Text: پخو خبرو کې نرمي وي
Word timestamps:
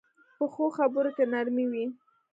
پخو 0.37 0.65
خبرو 0.77 1.11
کې 1.15 1.23
نرمي 1.33 1.65
وي 1.71 1.85